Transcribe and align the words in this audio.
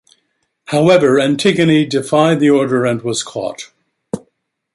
However, 0.65 1.19
Antigone 1.19 1.85
defied 1.85 2.39
the 2.39 2.49
order 2.49 2.85
and 2.87 3.03
was 3.03 3.21
caught. 3.21 3.69